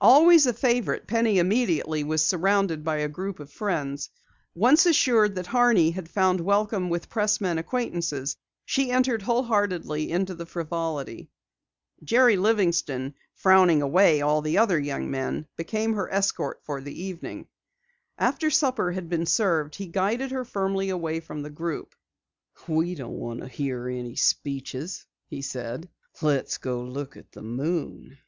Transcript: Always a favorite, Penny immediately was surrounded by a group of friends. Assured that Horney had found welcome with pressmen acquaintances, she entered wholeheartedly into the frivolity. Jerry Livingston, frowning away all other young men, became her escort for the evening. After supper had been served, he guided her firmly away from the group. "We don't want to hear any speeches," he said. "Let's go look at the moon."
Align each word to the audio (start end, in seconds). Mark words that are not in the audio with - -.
Always 0.00 0.46
a 0.46 0.52
favorite, 0.52 1.08
Penny 1.08 1.40
immediately 1.40 2.04
was 2.04 2.24
surrounded 2.24 2.84
by 2.84 2.98
a 2.98 3.08
group 3.08 3.40
of 3.40 3.50
friends. 3.50 4.08
Assured 4.62 5.34
that 5.34 5.48
Horney 5.48 5.90
had 5.90 6.08
found 6.08 6.40
welcome 6.40 6.90
with 6.90 7.08
pressmen 7.08 7.58
acquaintances, 7.58 8.36
she 8.64 8.92
entered 8.92 9.22
wholeheartedly 9.22 10.12
into 10.12 10.32
the 10.36 10.46
frivolity. 10.46 11.28
Jerry 12.04 12.36
Livingston, 12.36 13.14
frowning 13.34 13.82
away 13.82 14.20
all 14.20 14.46
other 14.56 14.78
young 14.78 15.10
men, 15.10 15.48
became 15.56 15.94
her 15.94 16.08
escort 16.08 16.60
for 16.62 16.80
the 16.80 16.96
evening. 17.02 17.48
After 18.16 18.50
supper 18.50 18.92
had 18.92 19.08
been 19.08 19.26
served, 19.26 19.74
he 19.74 19.88
guided 19.88 20.30
her 20.30 20.44
firmly 20.44 20.88
away 20.90 21.18
from 21.18 21.42
the 21.42 21.50
group. 21.50 21.96
"We 22.68 22.94
don't 22.94 23.18
want 23.18 23.40
to 23.40 23.48
hear 23.48 23.88
any 23.88 24.14
speeches," 24.14 25.04
he 25.26 25.42
said. 25.42 25.88
"Let's 26.22 26.58
go 26.58 26.84
look 26.84 27.16
at 27.16 27.32
the 27.32 27.42
moon." 27.42 28.18